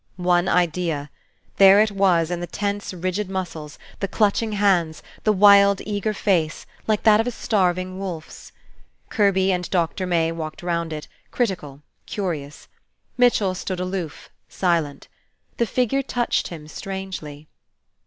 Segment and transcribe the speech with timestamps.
[0.17, 1.11] One idea:
[1.57, 6.65] there it was in the tense, rigid muscles, the clutching hands, the wild, eager face,
[6.87, 8.51] like that of a starving wolf's.
[9.09, 12.67] Kirby and Doctor May walked around it, critical, curious.
[13.15, 15.07] Mitchell stood aloof, silent.
[15.57, 17.47] The figure touched him strangely.